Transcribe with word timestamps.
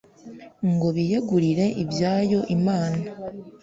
ngo 0.71 0.87
biyegurire 0.95 1.65
ibyayo 1.83 2.39
imana 2.55 3.01